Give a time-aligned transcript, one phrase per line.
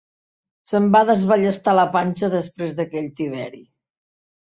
[0.71, 3.67] Se'm va desballestar la panxa després d'aquell tiberi.